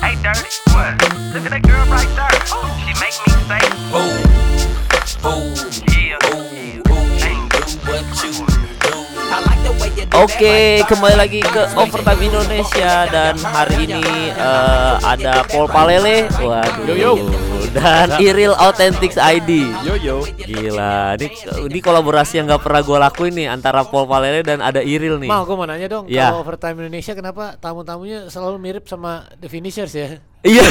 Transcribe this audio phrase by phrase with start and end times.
[0.00, 0.48] Hey, dirty.
[0.72, 0.98] What?
[1.32, 2.40] Look at that girl right there.
[2.52, 3.79] Oh, she make me say,
[10.20, 17.16] Oke, kembali lagi ke Overtime Indonesia dan hari ini eh, ada Paul Palele, waduh, Yo,
[17.16, 17.32] yo.
[17.72, 19.64] dan Iril Authentics ID.
[19.80, 20.16] Yo yo.
[20.36, 21.32] Gila, ini
[21.72, 25.30] ini kolaborasi yang nggak pernah gue lakuin nih antara Paul Palele dan ada Iril nih.
[25.32, 26.28] Mal, gue mau nanya dong, Ya.
[26.28, 30.20] kalau overtime Indonesia kenapa tamu-tamunya selalu mirip sama The Finishers ya?
[30.40, 30.64] Iya,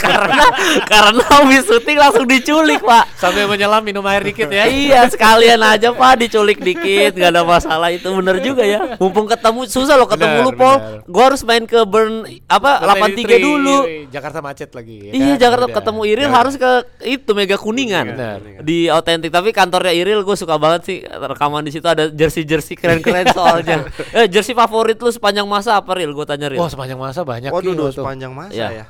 [0.00, 0.44] karena
[0.82, 3.04] karena habis syuting langsung diculik pak.
[3.14, 4.64] Sambil menyelam minum air dikit ya.
[4.64, 9.64] iya sekalian aja pak diculik dikit nggak ada masalah itu bener juga ya mumpung ketemu
[9.66, 11.04] susah loh ketemu lu Pol benar.
[11.04, 13.76] gua harus main ke burn apa 83 dulu
[14.08, 14.96] Jakarta macet lagi.
[15.02, 15.40] ya Iya kan?
[15.42, 15.76] Jakarta Udah.
[15.76, 16.70] ketemu Iril harus ke
[17.04, 18.38] itu Mega Kuningan Benar.
[18.60, 22.72] di autentik tapi kantornya Iril gue suka banget sih rekaman di situ ada jersey jersey
[22.72, 23.84] keren keren soalnya
[24.16, 27.52] eh jersey favorit lu sepanjang masa apa Ril gue tanya Ril Wah sepanjang masa banyak
[27.52, 28.68] Waduh, sepanjang masa Iya.
[28.72, 28.84] ya.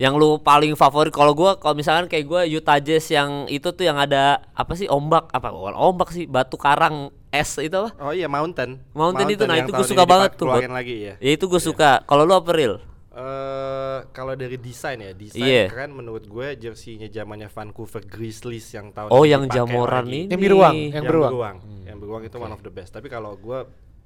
[0.00, 3.84] Yang lu paling favorit kalau gua kalau misalkan kayak gua Utah Jazz yang itu tuh
[3.84, 8.10] yang ada apa sih ombak apa bukan ombak sih batu karang es itu apa Oh
[8.10, 8.80] iya Mountain.
[8.96, 11.14] Mountain itu, nah itu gua suka banget tuh, lagi ya.
[11.20, 12.80] ya itu gue suka kalau lu apa Ril
[13.10, 15.64] Eh kalau dari desain ya, desain Iya.
[15.66, 20.30] keren menurut gue jersinya zamannya Vancouver Grizzlies yang tahun oh yang jamoran lagi.
[20.30, 21.32] ini Yang beruang, yang yang beruang.
[21.34, 21.56] beruang.
[21.84, 22.94] Yang beruang itu one of the best.
[22.94, 23.58] Tapi kalau gue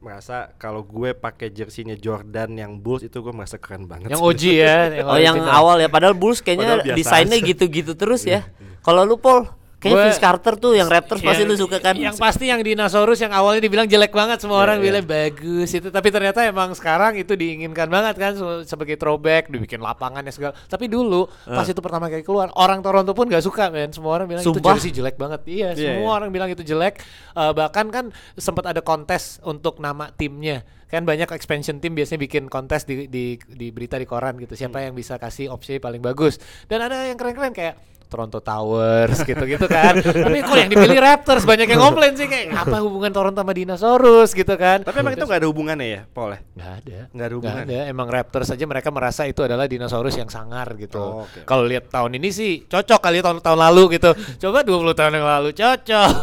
[0.04, 4.12] merasa kalau gue pakai jersinya Jordan yang Bulls itu gue merasa keren banget.
[4.12, 4.76] Yang OG ya.
[5.08, 5.56] Oh yang original.
[5.56, 8.44] awal ya padahal Bulls kayaknya Padahal desainnya gitu-gitu terus ya.
[8.84, 9.48] Kalau lu Paul
[9.84, 11.92] kayak Vince Carter tuh yang Raptors pasti Yang- lu suka kan?
[11.94, 14.84] Yang pasti yang dinosaurus yang awalnya dibilang jelek banget semua orang iya.
[14.88, 19.78] bilang bagus itu tapi ternyata emang sekarang itu diinginkan banget kan se- sebagai throwback dibikin
[19.78, 20.56] lapangannya segala.
[20.64, 23.90] Tapi dulu pas itu pertama kali keluar orang Toronto pun gak suka men.
[23.90, 24.72] Semua orang bilang Sumpah?
[24.72, 25.44] itu jersey jelek banget.
[25.44, 26.16] Iya, Iya, semua iya.
[26.16, 27.04] orang bilang itu jelek.
[27.30, 30.62] Eh, bahkan kan sempat ada kontes untuk nama timnya.
[30.84, 34.54] Kan banyak expansion team biasanya bikin kontes di di di berita di koran gitu.
[34.54, 34.86] Siapa Hmm.
[34.86, 36.38] yang bisa kasih opsi paling bagus.
[36.64, 37.74] Dan ada yang keren-keren kayak
[38.06, 39.98] Toronto Towers gitu-gitu kan.
[40.26, 44.30] Tapi kok yang dipilih Raptors banyak yang komplain sih kayak apa hubungan Toronto sama dinosaurus
[44.32, 44.84] gitu kan.
[44.86, 46.40] Tapi emang itu nggak ada hubungannya ya, Paul ya?
[46.54, 46.98] Nggak ada.
[47.10, 47.64] Nggak ada hubungan.
[47.66, 47.78] ada.
[47.90, 51.00] Emang Raptors saja mereka merasa itu adalah dinosaurus yang sangar gitu.
[51.00, 51.42] Oh, oke.
[51.48, 54.10] Kalau lihat tahun ini sih cocok kali tahun-tahun lalu gitu.
[54.48, 56.10] Coba 20 tahun yang lalu cocok.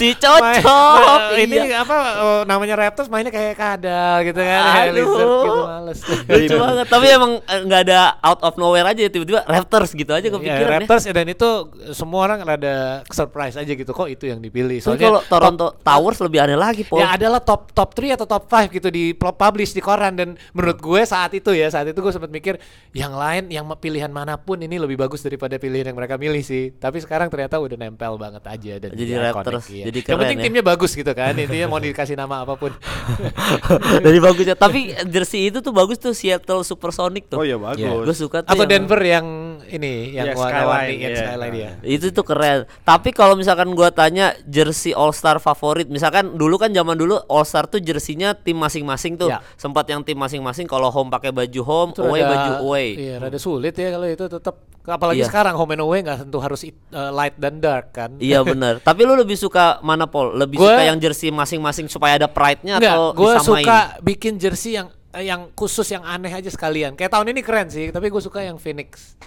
[0.00, 1.86] Si cocok, ma- ini iya.
[1.86, 4.90] apa oh, namanya Raptors mainnya kayak kadal gitu kan.
[4.90, 4.94] Aduh.
[4.98, 6.00] lizard gitu males.
[6.26, 6.86] Lucu banget.
[6.90, 10.58] Tapi emang eh, nggak ada out of nowhere aja tiba-tiba Raptors gitu aja Ya, kepikiran
[10.60, 10.78] ya.
[10.80, 11.48] Raptors dan itu
[11.90, 12.74] semua orang rada
[13.06, 14.78] surprise aja gitu kok itu yang dipilih.
[14.78, 16.98] Soalnya kalau top- Toronto Towers lebih aneh lagi, Paul.
[16.98, 20.76] Ya adalah top top 3 atau top 5 gitu di publish di koran dan menurut
[20.76, 22.58] gue saat itu ya saat itu gue sempat mikir
[22.90, 26.72] yang lain yang pilihan mana pun ini lebih bagus daripada pilihan yang mereka milih sih.
[26.72, 29.84] Tapi sekarang ternyata udah nempel banget aja dan Jadi iconic, Raptors, iya.
[29.86, 30.44] jadi Yang keren penting ya.
[30.44, 31.32] timnya bagus gitu kan.
[31.34, 32.72] Intinya mau dikasih nama apa pun.
[34.04, 34.54] Dari bagusnya.
[34.54, 37.38] Tapi jersey itu tuh bagus tuh Seattle Supersonic tuh.
[37.38, 38.04] Oh iya bagus.
[38.04, 39.26] Gue suka tuh atau yang- Denver yang
[39.66, 41.20] ini yang Iya, warna-warni Skyline, yang iya.
[41.22, 41.70] skyline ya.
[41.82, 42.58] Itu tuh keren.
[42.80, 47.42] Tapi kalau misalkan gua tanya jersey All Star favorit, misalkan dulu kan zaman dulu All
[47.42, 49.28] Star tuh jersinya tim masing-masing tuh.
[49.28, 49.40] Ya.
[49.54, 52.88] Sempat yang tim masing-masing kalau home pakai baju home, Itu away rada- baju away.
[52.96, 55.28] Iya, rada sulit ya kalau itu tetap apalagi Iya.
[55.28, 58.16] sekarang home and away nggak tentu harus it- uh, light dan dark kan.
[58.16, 60.34] Iya bener Tapi lu lebih suka mana Paul?
[60.34, 63.62] Lebih Gua- suka yang jersey masing-masing supaya ada pride-nya Enggak, atau gue disamain?
[63.62, 66.94] suka bikin jersey yang eh, yang khusus yang aneh aja sekalian.
[66.94, 69.18] Kayak tahun ini keren sih, tapi gue suka yang Phoenix.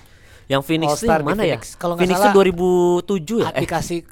[0.46, 1.56] Yang Phoenix All tuh Star mana ya?
[1.56, 1.64] Phoenix.
[1.76, 2.42] Kalau nggak Phoenix salah, tuh
[3.06, 3.46] 2007 ya?
[3.46, 3.68] Ah, Eh,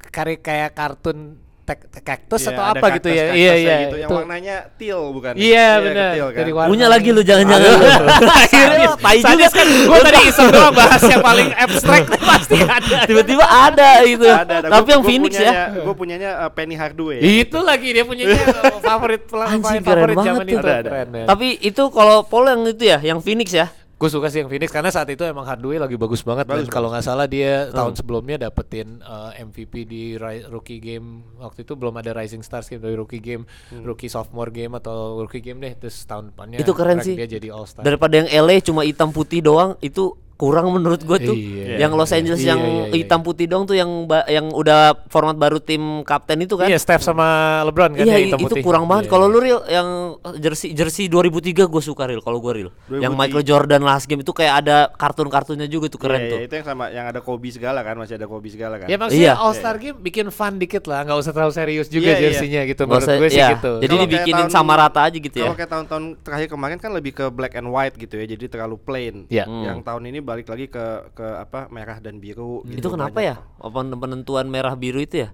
[0.09, 1.17] kari kayak kartun
[1.61, 3.23] tek- cactus Iya, atau apa gitu ya?
[3.31, 3.75] Iya iya.
[3.85, 4.15] gitu, Yang itu.
[4.17, 5.31] warnanya teal bukan?
[5.35, 6.11] Iya benar.
[6.11, 6.67] teal kan?
[6.67, 7.71] Punya lagi lu jangan-jangan.
[8.43, 12.97] Akhirnya tai juga kan gue tadi iseng doang bahas yang paling abstrak pasti ada.
[13.05, 14.27] Tiba-tiba ada gitu.
[14.27, 14.67] Ada, ada.
[14.67, 15.81] Tapi Gua- yang gua Phoenix punyanya- ya.
[15.81, 17.17] Gue punyanya uh, Penny Hardaway.
[17.21, 18.35] Itu lagi dia punyanya
[18.87, 20.67] favorit pelan favorit banget zaman itu.
[21.07, 21.25] Men.
[21.27, 23.69] Tapi itu kalau Paul yang itu ya, yang Phoenix ya.
[24.01, 26.73] Gue suka sih yang Phoenix karena saat itu emang Hardaway lagi bagus banget Bagus, dan
[26.73, 27.77] kalau nggak salah dia Hmm.
[27.77, 31.07] tahun sebelumnya dapetin uh, MVP di ri- rookie game
[31.37, 33.85] waktu itu belum ada Rising Stars game dari rookie game, Hmm.
[33.85, 37.13] rookie sophomore game atau rookie game deh terus tahun depannya Itu keren sih.
[37.13, 37.81] dia jadi All Star.
[37.81, 41.35] Daripada yang LA cuma hitam putih doang itu kurang menurut gue tuh.
[41.37, 42.93] Iya, yang Los iya, Angeles iya, yang iya, iya.
[42.97, 46.65] hitam putih doang tuh yang ba- yang udah format baru tim kapten itu kan.
[46.65, 47.27] Iya, Steph sama
[47.63, 48.63] LeBron kan Iya, yang hitam itu putih.
[48.63, 49.05] kurang banget.
[49.05, 49.31] Iya, Kalau iya.
[49.31, 49.87] lu real yang
[50.35, 52.71] jersey jersey 2003 gue suka real kalau gue real.
[52.89, 53.19] Yang 2003.
[53.21, 56.37] Michael Jordan last game itu kayak ada kartun-kartunnya juga tuh keren Iya, tuh.
[56.37, 58.87] iya, itu yang sama yang ada Kobe segala kan, masih ada Kobe segala kan.
[58.87, 59.33] Ya maksudnya Iya.
[59.37, 62.23] All Star game bikin fun dikit lah, nggak usah terlalu serius juga Iya, iya.
[62.25, 63.49] jersinya gitu Nggak menurut usah- gue sih iya.
[63.53, 63.71] gitu.
[63.77, 65.43] Jadi kayak dibikinin tahun- sama rata aja gitu ya.
[65.43, 68.75] Kalau kayak tahun-tahun terakhir kemarin kan lebih ke black and white gitu ya, jadi terlalu
[68.77, 69.15] plain.
[69.27, 69.43] Iya.
[69.43, 69.63] Hmm.
[69.63, 72.63] Yang tahun ini balik lagi ke ke apa merah dan biru.
[72.63, 73.35] Itu gitu, kenapa banyak.
[73.35, 73.35] ya?
[73.59, 75.29] Apa penentuan merah biru itu ya?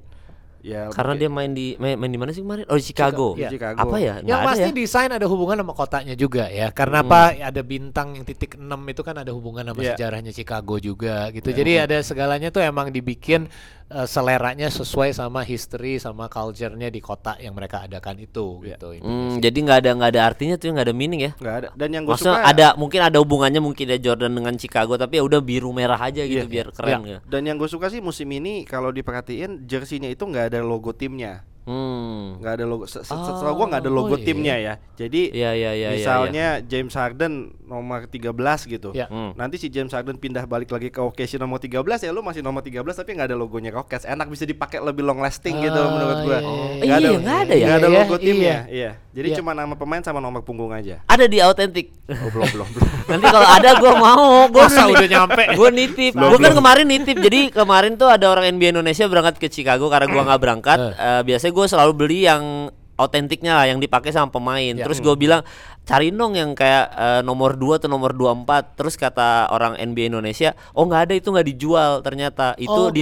[0.68, 2.68] Ya, Karena mungkin- dia main di main, main di mana sih kemarin?
[2.68, 3.34] Oh di Chicago.
[3.34, 3.80] Di Chicago.
[3.80, 4.20] Apa ya?
[4.20, 4.76] Yang Nggak ada pasti ya?
[4.76, 6.68] desain ada hubungan sama kotanya juga ya.
[6.70, 7.08] Karena Hmm.
[7.08, 7.22] apa?
[7.40, 9.96] Ada bintang yang titik 6 itu kan ada hubungan sama Iya.
[9.96, 11.48] sejarahnya Chicago juga gitu.
[11.50, 13.48] Jadi ada segalanya tuh emang dibikin
[13.88, 18.92] eh, seleranya sesuai sama history sama culture-nya di kota yang mereka adakan itu gitu.
[18.92, 21.32] intinya Hmm, jadi nggak ada nggak ada artinya tuh nggak ada meaning ya.
[21.34, 21.68] nggak ada.
[21.72, 25.14] Dan yang gue Maksudnya suka ada mungkin ada hubungannya mungkin ya Jordan dengan Chicago tapi
[25.14, 26.52] ya udah biru merah aja gitu Iya.
[26.52, 27.18] biar keren ya.
[27.24, 31.46] Dan yang gue suka sih musim ini kalau diperhatiin jersey-nya itu nggak ada logo timnya.
[31.68, 32.40] Hmm.
[32.40, 34.24] nggak ada logo se- se- Oh, setahu gua nggak ada logo oh iya.
[34.24, 38.32] timnya ya jadi Iya, iya, iya, iya, misalnya James Harden nomor 13
[38.66, 39.06] gitu Ya.
[39.06, 39.36] Hmm.
[39.36, 42.62] nanti si James Harden pindah balik lagi ke OKC nomor 13 ya lu masih nomor
[42.62, 46.18] 13 tapi nggak ada logonya Rockets enak bisa dipakai lebih long lasting gitu Ah, menurut
[46.24, 46.80] gua iya, iya, iya.
[46.80, 47.66] Nggak Iya, nggak ada ya?
[47.66, 48.24] nggak ada Iya, logo iya.
[48.24, 49.38] timnya iya jadi Iya.
[49.38, 51.92] cuma nama pemain sama nomor punggung aja Ada di autentik.
[52.08, 55.44] oh belum belum belum Nanti kalau ada gua mau, gua Masa udah nyampe?
[55.58, 56.12] Gua nitip.
[56.12, 57.16] Gua kan kemarin nitip.
[57.18, 60.78] Jadi kemarin tuh ada orang NBA Indonesia berangkat ke Chicago karena gua nggak berangkat.
[60.92, 64.74] Eh, biasanya gua selalu beli yang autentiknya lah yang dipakai sama pemain.
[64.86, 65.42] Terus gua bilang
[65.86, 68.78] cari dong yang kayak eh, nomor 2 atau nomor 24.
[68.78, 72.54] Terus kata orang NBA Indonesia, "Oh, nggak ada itu nggak dijual ternyata.
[72.62, 73.02] Itu Oh, gitu.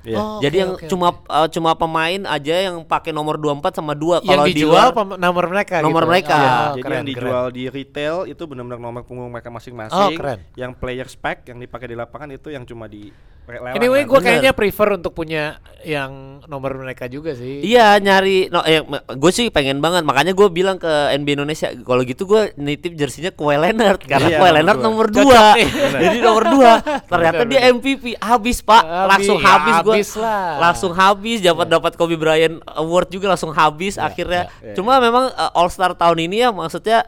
[0.00, 0.18] Dilelang." Iya.
[0.18, 3.92] Oh, Jadi oke, yang oke, cuma eh, cuma pemain aja yang pakai nomor 24 sama
[3.92, 6.10] 2 yang kalau di dijual luar- pem- nomor mereka Nomor gitu.
[6.10, 6.36] mereka.
[6.36, 7.06] Oh, Jadi keren, yang keren.
[7.06, 9.92] dijual di retail itu benar-benar nomor punggung mereka masing-masing.
[9.92, 10.38] Oh, keren.
[10.54, 13.12] Yang player spec yang dipakai di lapangan itu yang cuma di
[13.42, 17.58] lelang Anyway, gue kayaknya prefer untuk punya yang nomor mereka juga sih.
[17.60, 18.78] Iya nyari no eh,
[19.10, 23.32] gue sih pengen banget makanya gue bilang ke NBA Indonesia kalau gitu gue nitip jersinya
[23.32, 24.86] Kawhi Leonard karena Iya, Kawhi nomor Leonard dua.
[24.86, 25.68] nomor Cocok dua nih.
[25.98, 26.72] jadi nomor dua
[27.10, 27.60] ternyata Bener, dia.
[27.72, 30.58] MVP habis pak Habis, langsung habis gue habis lah.
[30.60, 35.58] langsung habis dapat dapat Kobe Bryant Award juga langsung habis akhirnya iya, cuma memang eh,
[35.58, 37.02] All Star tahun ini ya maksudnya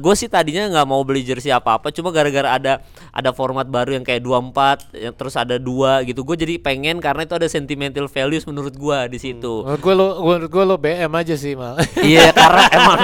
[0.00, 2.72] gue sih tadinya nggak mau beli jersey apa apa cuma gara-gara ada
[3.12, 7.24] ada format baru yang kayak 24 yang terus ada dua gitu gue jadi pengen karena
[7.28, 11.12] itu ada sentimental values menurut gue di situ Menurut gue lo, menurut gue lo BM
[11.12, 11.76] aja sih mal.
[12.06, 12.98] Iya karena emang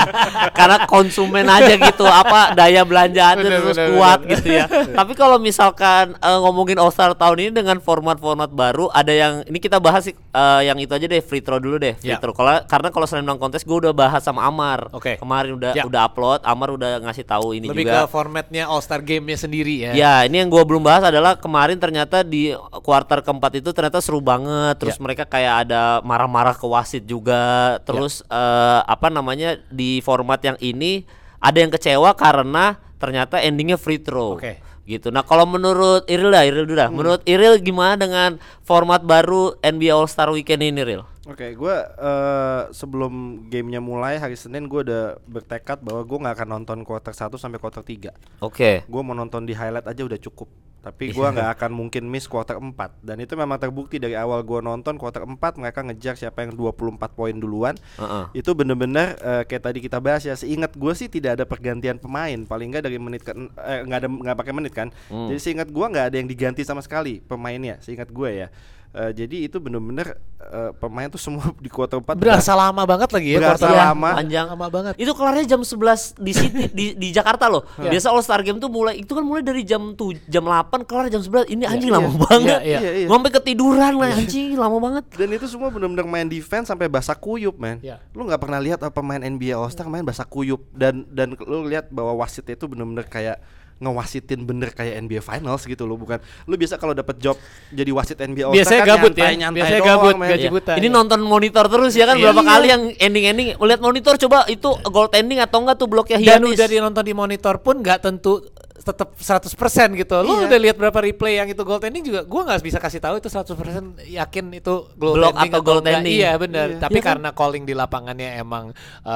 [0.52, 4.30] karena konsumen aja gitu apa daya belanjaan Bener, terus bener, kuat bener.
[4.36, 4.64] gitu ya.
[4.98, 9.58] Tapi kalau misalkan eh, ngomongin All Star tahun ini dengan format-format baru ada yang ini
[9.58, 12.18] kita bahas sih eh, yang itu aja deh free throw dulu deh free Ya.
[12.18, 12.32] throw.
[12.32, 14.88] Kalau karena kalau slam dunk contest gue udah bahas sama Amar.
[14.90, 15.16] Oke.
[15.16, 15.84] Kemarin udah Ya.
[15.84, 18.04] udah upload, Amar udah ngasih tahu ini Lebih juga.
[18.04, 19.92] ke formatnya All Star Game-nya sendiri ya.
[19.92, 22.50] Ya, ini yang gua belum bahas adalah kemarin ternyata di
[22.80, 24.76] kuarter keempat itu ternyata seru banget.
[24.76, 25.00] Terus Ya.
[25.00, 27.76] mereka kayak ada marah-marah ke wasit juga.
[27.82, 31.04] Terus eh, apa namanya di format yang ini
[31.38, 34.38] ada yang kecewa karena ternyata endingnya free throw.
[34.38, 34.62] Oke.
[34.82, 35.14] Gitu.
[35.14, 36.90] Nah, kalau menurut Iril dah, Iril dulu dah.
[36.90, 38.30] Menurut Iril gimana dengan
[38.66, 41.02] format baru NBA All Star Weekend ini, Iril?
[41.22, 46.48] Oke, gua eh, sebelum gamenya mulai hari Senin gue udah bertekad bahwa gue nggak akan
[46.50, 48.10] nonton quarter 1 sampai quarter 3
[48.42, 48.82] Oke.
[48.90, 50.50] Gue mau nonton di highlight aja udah cukup.
[50.82, 52.74] Tapi gua nggak akan mungkin miss quarter 4
[53.06, 56.98] dan itu memang terbukti dari awal gua nonton quarter 4 mereka ngejar siapa yang 24
[57.14, 57.78] poin duluan.
[58.02, 58.42] Heeh.
[58.42, 60.34] Itu bener-bener eh, kayak tadi kita bahas ya.
[60.34, 62.34] Seingat gue sih tidak ada pergantian pemain.
[62.42, 63.30] Paling nggak dari menit ke
[63.62, 64.90] eh, nggak ada nggak pakai menit kan.
[65.06, 65.30] Hmm.
[65.30, 67.78] Jadi seingat gua nggak ada yang diganti sama sekali pemainnya.
[67.78, 68.48] Seingat gue ya.
[68.92, 73.28] Eh, jadi itu bener-bener eh, pemain tuh semua di quarter 4 Berasa lama banget lagi
[73.32, 74.10] ya Berasa Iya, lama.
[74.20, 74.46] panjang.
[74.52, 74.94] Lama banget.
[75.00, 77.64] Itu kelarnya jam 11 di City di, di Jakarta loh.
[77.80, 77.88] Iya.
[77.88, 81.08] Biasa All Star Game tuh mulai itu kan mulai dari jam tuh jam 8 kelar
[81.08, 81.48] jam 11.
[81.48, 82.60] Ini anjing lama banget.
[82.60, 82.90] Iya, iya.
[83.00, 85.04] Iya, Gua sampai ketiduran lah anjing lama banget.
[85.16, 87.80] Dan itu semua benar-benar main defense sampai basah kuyup, men.
[87.80, 87.96] Ya.
[88.12, 91.64] Lu nggak pernah lihat apa pemain NBA All Star main basah kuyup dan dan lu
[91.64, 93.40] lihat bahwa wasitnya itu benar-benar kayak
[93.78, 97.34] ngewasitin bener kayak NBA Finals gitu loh bukan lu biasa kalau dapat job
[97.68, 99.16] jadi wasit NBA All Biasanya kan gabut ya.
[99.22, 100.28] nyantai-nyantai Biasanya doang, gabut, men.
[100.28, 100.50] gaji Iya.
[100.50, 100.72] buta.
[100.74, 100.92] Ini ya.
[100.92, 102.24] nonton monitor terus ya kan Iya.
[102.24, 106.58] berapa kali yang ending-ending lihat monitor coba itu goaltending atau enggak tuh bloknya Dan Giannis.
[106.58, 108.42] udah nonton di monitor pun nggak tentu
[108.82, 109.54] tetap 100%
[109.94, 110.16] gitu.
[110.20, 110.46] Lu Iya.
[110.46, 113.54] udah lihat berapa replay yang itu goaltending juga gua nggak bisa kasih tahu itu 100%
[114.02, 116.02] yakin itu Blok goaltending atau goaltending.
[116.04, 116.18] enggak.
[116.18, 116.66] Iya benar.
[116.68, 116.80] Iya.
[116.80, 117.10] Tapi Iya kan?
[117.12, 118.64] karena calling di lapangannya emang
[119.02, 119.12] eh,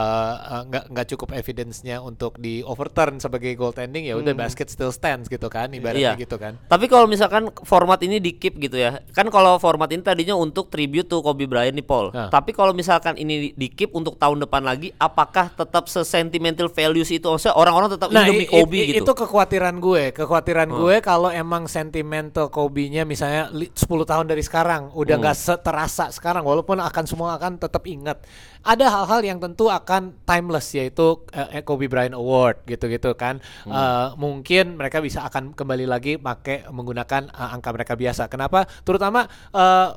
[0.47, 5.27] eh, nggak nggak cukup evidence-nya untuk di overturn sebagai goaltending ya udah basket still stands
[5.27, 6.21] gitu kan ibaratnya Iya.
[6.21, 6.59] gitu kan.
[6.65, 7.27] Tapi kalau misalkan
[7.63, 11.45] format ini di keep gitu ya, kan kalau format ini tadinya untuk tribute to Kobe
[11.45, 12.11] Bryant nih Paul.
[12.11, 12.29] Nah.
[12.29, 17.27] Tapi kalau misalkan ini di keep untuk tahun depan lagi, apakah tetap sesentimental values itu?
[17.27, 19.03] Maksudnya orang-orang tetap ini demi Kobe gitu.
[19.03, 19.13] itu
[19.57, 20.05] kekhawatiran gue.
[20.13, 20.79] Kekhawatiran Hmm.
[20.79, 25.23] gue kalau emang sentimental Kobe-nya misalnya li- 10 tahun dari sekarang udah Hmm.
[25.25, 28.21] nggak se- terasa sekarang walaupun akan semua akan tetap ingat.
[28.67, 33.39] Ada hal-hal yang tentu akan timeless yaitu eh, Kobe Bryant Award gitu-gitu kan.
[33.63, 38.27] Eh, mungkin mereka bisa akan kembali lagi pakai menggunakan eh, angka mereka biasa.
[38.27, 38.67] Kenapa?
[38.83, 39.89] Terutama eh,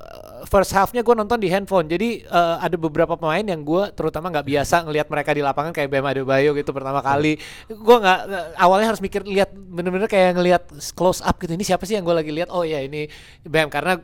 [0.46, 1.90] first half-nya gue nonton di handphone.
[1.90, 5.90] Jadi eh, ada beberapa pemain yang gue terutama nggak biasa ngelihat mereka di lapangan kayak
[5.90, 7.42] Bam Adebayo gitu pertama kali.
[7.66, 8.20] Gue nggak
[8.62, 11.58] awalnya harus mikir lihat bener-bener kayak ngelihat close up gitu.
[11.58, 12.54] Ini siapa sih yang gue lagi lihat?
[12.54, 13.10] Oh ya ini
[13.42, 13.98] Bam karena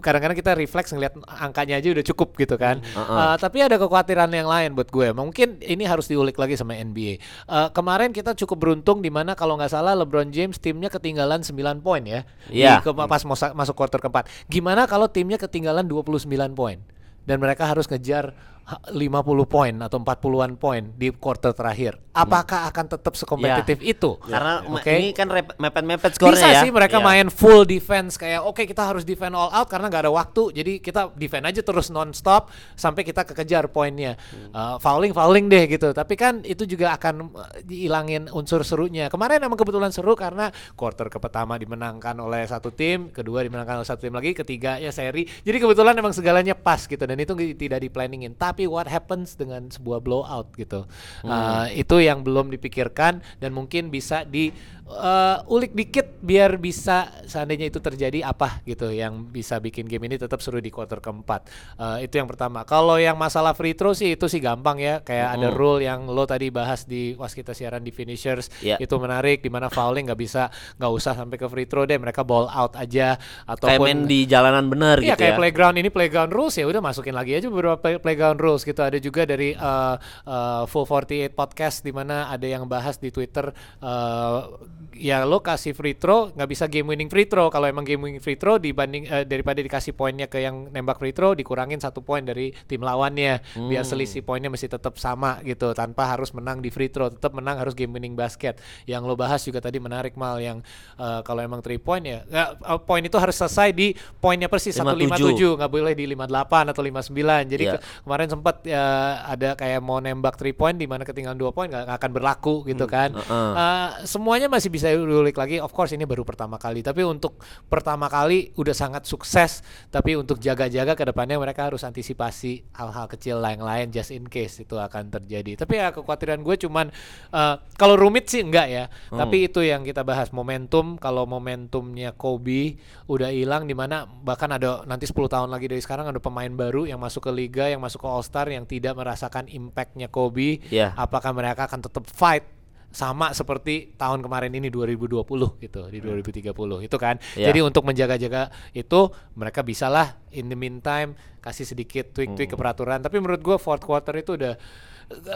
[0.00, 2.80] kadang-kadang kita refleks ngelihat angkanya aja udah cukup gitu kan.
[2.96, 3.76] Eh, tapi ada
[4.06, 5.08] kekhawatiran yang lain buat gue.
[5.10, 7.18] Mungkin ini harus diulik lagi sama NBA.
[7.18, 11.82] Eh, kemarin kita cukup beruntung di mana kalau nggak salah LeBron James timnya ketinggalan 9
[11.82, 12.22] poin ya.
[12.46, 12.78] Iya.
[12.78, 14.30] Di ke- pas masuk quarter keempat.
[14.46, 16.78] Gimana kalau timnya ketinggalan 29 poin
[17.26, 18.30] dan mereka harus ngejar
[18.66, 18.98] 50
[19.46, 22.02] poin atau 40-an poin di quarter terakhir.
[22.10, 24.18] Apakah akan tetap sekompetitif itu?
[24.18, 24.90] Karena ma- Oke.
[24.90, 26.60] ini kan mepet-mepet skornya Bisa ya.
[26.60, 27.04] sih mereka Iya.
[27.04, 30.72] main full defense kayak oke kita harus defend all out karena nggak ada waktu jadi
[30.78, 34.16] kita defend aja terus non stop sampai kita kekejar poinnya
[34.48, 39.38] Uh, fouling fouling deh gitu tapi kan itu juga akan uh, dihilangin unsur serunya kemarin
[39.38, 44.00] emang kebetulan seru karena quarter ke pertama dimenangkan oleh satu tim kedua dimenangkan oleh satu
[44.00, 48.32] tim lagi ketiga ya seri jadi kebetulan emang segalanya pas gitu dan itu tidak diplanningin
[48.32, 50.88] tapi what happens dengan sebuah blowout gitu.
[51.20, 57.68] Uh, itu yang belum dipikirkan dan mungkin bisa di uh, ulik dikit biar bisa seandainya
[57.68, 61.50] itu terjadi apa gitu yang bisa bikin game ini tetap seru di quarter keempat.
[61.76, 62.62] Uh, itu yang pertama.
[62.62, 65.02] Kalau yang masalah free throw sih itu sih gampang ya.
[65.02, 68.78] Kayak ada rule yang lo tadi bahas di was kita siaran di finishers Iya.
[68.80, 71.98] itu menarik di mana fouling nggak bisa nggak usah sampai ke free throw deh.
[71.98, 75.38] Mereka ball out aja Kayak ataupun main di jalanan bener Iya gitu kayak ya.
[75.38, 78.78] playground ini playground rules ya udah masukin lagi aja beberapa play- playground rules gitu.
[78.80, 83.50] Ada juga dari uh, uh, Full 48 podcast di mana ada yang bahas di Twitter
[83.82, 84.46] uh,
[84.92, 87.46] ya lo kasih free throw nggak bisa game winning free throw.
[87.46, 91.10] Kalau emang game winning free throw dibanding eh, daripada dikasih poinnya ke yang nembak free
[91.10, 93.44] throw dikurangin satu poin dari tim lawannya.
[93.62, 97.08] Biar selisih poinnya masih tetap sama gitu tanpa harus menang di free throw.
[97.08, 98.56] Tetap menang harus game winning basket.
[98.84, 100.64] Yang lo bahas juga tadi menarik mal yang
[100.94, 102.48] eh, kalau emang three point ya eh,
[102.80, 104.96] poin itu harus selesai di poinnya persis 157
[105.36, 105.56] 57.
[105.56, 107.12] nggak boleh di 58 atau 59
[107.46, 107.72] jadi Iya.
[107.74, 108.84] ke- kemarin sempat ya,
[109.26, 112.86] ada kayak mau nembak three point di mana ketinggalan dua poin nggak akan berlaku gitu
[112.86, 113.12] kan.
[113.12, 113.52] Heeh.
[113.52, 115.62] Eh, semuanya masih bisa diulik lagi.
[115.62, 116.80] Of course ini baru pertama kali.
[116.80, 117.38] Tapi untuk
[117.70, 119.60] pertama kali udah sangat sukses.
[119.92, 124.62] Tapi untuk jaga-jaga ke depannya mereka harus antisipasi hal-hal kecil lain lain just in case
[124.62, 125.62] itu akan terjadi.
[125.62, 126.90] Tapi ya kekhawatiran gue cuman
[127.30, 128.84] eh, kalau rumit sih enggak ya.
[129.12, 130.98] Tapi itu yang kita bahas momentum.
[130.98, 136.10] Kalau momentumnya Kobe udah hilang di mana bahkan ada nanti 10 tahun lagi dari sekarang
[136.10, 139.46] ada pemain baru yang masuk ke liga yang masuk ke All Star yang tidak merasakan
[139.46, 140.58] impactnya Kobe.
[140.70, 140.92] Iya.
[140.96, 142.55] apakah mereka akan tetap fight
[142.96, 145.20] sama seperti tahun kemarin ini 2020
[145.60, 147.20] gitu di 2030 itu kan.
[147.36, 147.52] Iya.
[147.52, 151.12] jadi untuk menjaga-jaga itu mereka bisalah in the meantime
[151.44, 154.56] kasih sedikit tweak-tweak ke peraturan tapi menurut gua fourth quarter itu udah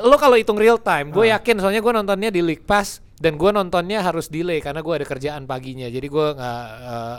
[0.02, 3.50] lo kalau hitung real time gue yakin soalnya gue nontonnya di League Pass dan gue
[3.52, 5.86] nontonnya harus delay karena gue ada kerjaan paginya.
[5.92, 6.64] Jadi gue nggak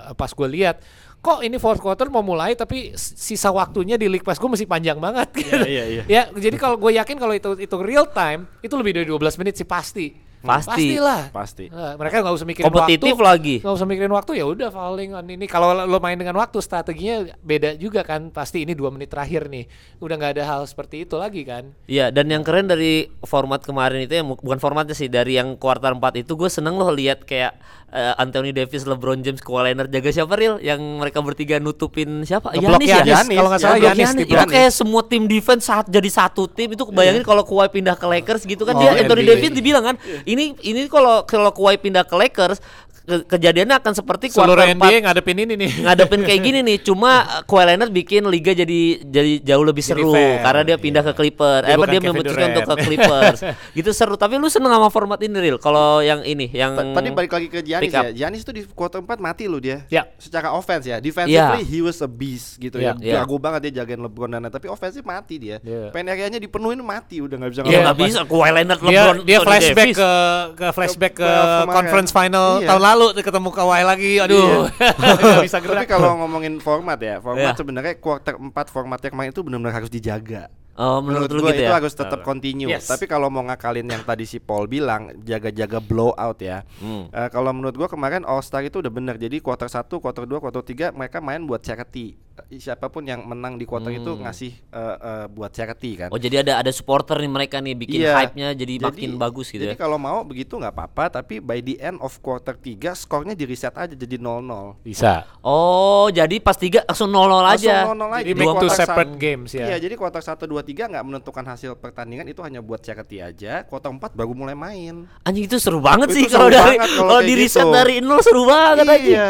[0.09, 0.81] eh, pas gue lihat
[1.21, 4.97] kok ini fourth quarter mau mulai tapi sisa waktunya di League Pass gue masih panjang
[4.97, 5.63] banget gitu.
[5.69, 6.03] iya, iya.
[6.09, 9.53] ya jadi kalau gue yakin kalau itu itu real time itu lebih dari 12 menit
[9.61, 10.97] sih pasti Pasti.
[10.97, 11.21] pastilah.
[11.29, 11.65] Pasti.
[11.69, 13.29] Nah, mereka nggak usah mikirin Kompetitif waktu.
[13.29, 13.55] lagi.
[13.61, 15.45] nggak usah mikirin waktu ya udah on ini.
[15.45, 18.33] Kalau lo main dengan waktu strateginya beda juga kan.
[18.33, 19.69] Pasti ini dua menit terakhir nih.
[20.01, 21.69] Udah nggak ada hal seperti itu lagi kan.
[21.85, 25.97] Iya dan yang keren dari format kemarin itu ya bukan formatnya sih dari yang kuartal
[25.97, 27.53] 4 itu gue seneng loh lihat kayak
[27.91, 32.55] eh, Anthony Davis, LeBron James, Kawhi Leonard jaga siapa real yang mereka bertiga nutupin siapa?
[32.55, 33.03] Yanis ya?
[33.21, 36.71] Kalau nggak salah Yanis di Itu kayak semua tim defense saat jadi satu tim.
[36.73, 39.27] Itu bayangin kalau Kawhi pindah ke Lakers gitu kan Oh, dia Anthony.
[39.27, 39.95] Davis dibilang kan
[40.31, 42.63] ini ini kalau kalau Kawhi pindah ke Lakers
[43.01, 46.77] ke- kejadiannya akan seperti seluruh kuartal 4 NBA ngadepin ini nih ngadepin kayak gini nih
[46.87, 50.77] cuma uh, Kawhi Leonard bikin liga jadi jadi jauh lebih Jadi seru fair, karena dia
[50.77, 52.75] pindah ke Clippers Dia eh dia memutuskan untuk ke.
[52.81, 53.39] Clippers
[53.77, 57.09] gitu seru tapi lu seneng sama format ini real kalau yang ini yang Ta- Tadi
[57.11, 58.03] balik lagi ke Giannis ya.
[58.11, 59.83] Giannis itu di quarter 4 mati loh dia.
[59.87, 60.05] Ya.
[60.15, 60.97] Secara offense ya.
[60.97, 61.65] Defensively Iya.
[61.65, 62.93] he was a beast gitu Ya.
[62.93, 63.01] ya.
[63.01, 63.13] Iya.
[63.19, 65.57] Jago banget dia jagain LeBron dan tapi offensive mati dia.
[65.59, 65.89] Iya.
[65.89, 67.79] Pen area-nya dipenuhin mati udah nggak bisa ya Iya.
[67.83, 69.97] nggak bisa Kawhi Leonard dia LeBron dia Anthony flashback Davis.
[69.97, 70.11] ke
[70.53, 72.67] ke flashback ke Ke conference final Iya.
[72.67, 74.69] tahun lalu tuh ketemu Kawhi lagi aduh
[75.01, 77.57] nggak bisa gerak Tapi kalau ngomongin format ya, format Iya.
[77.57, 80.45] sebenarnya quarter 4 formatnya kemarin itu benar-benar harus dijaga.
[80.71, 82.71] oh menurut, lu gua gitu itu ya harus tetap continue.
[82.71, 82.87] Yes.
[82.87, 86.63] Tapi kalau mau ngakalin yang tadi si Paul bilang jaga-jaga blowout ya.
[86.79, 87.11] Hmm.
[87.11, 89.19] Eh, kalau menurut gua kemarin All Star itu udah benar.
[89.19, 92.15] Jadi quarter 1, quarter 2, quarter 3 mereka main buat charity.
[92.49, 96.09] Siapa pun yang menang di quarter itu ngasih eh, eh, buat charity kan.
[96.09, 98.13] Oh jadi ada ada supporter nih mereka nih bikin Iya.
[98.17, 99.79] hype-nya jadi, makin bagus gitu Jadi ya.
[99.79, 103.73] kalau mau begitu nggak apa-apa, tapi by the end of quarter 3 skornya di reset
[103.73, 104.79] aja jadi 0-0.
[104.81, 105.27] Bisa.
[105.41, 107.85] Oh, jadi pas tiga langsung 0-0 aja.
[107.85, 108.23] Langsung 0-0 aja.
[108.23, 109.65] Jadi Di make two separate games ya.
[109.73, 113.61] Iya, jadi quarter 1 2 3 nggak menentukan hasil pertandingan itu hanya buat charity aja.
[113.65, 115.05] Quarter 4 baru mulai main.
[115.21, 117.73] Anjing itu seru banget Itu sih seru kalau dari kalau di reset gitu.
[117.73, 119.15] dari nol seru banget anjing.
[119.17, 119.29] Iya.